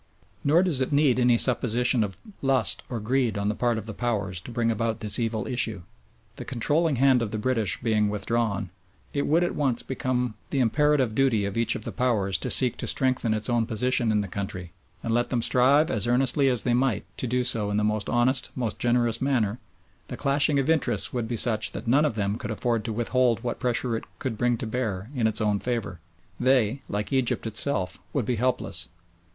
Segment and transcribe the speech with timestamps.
[0.43, 3.93] Nor does it need any supposition of lust or greed on the part of the
[3.93, 5.83] Powers to bring about this evil issue.
[6.37, 8.71] The controlling hand of the British being withdrawn,
[9.13, 12.77] it would at once become the imperative duty of each of the Powers to seek
[12.77, 14.71] to strengthen its own position in the country;
[15.03, 18.09] and let them strive as earnestly as they might to do so in the most
[18.09, 19.59] honest, most generous manner,
[20.07, 23.43] the clashing of interests would be such that none of them could afford to withhold
[23.43, 25.99] what pressure it could bring to bear in its own favour.
[26.39, 28.89] They, like Egypt itself, would be helpless.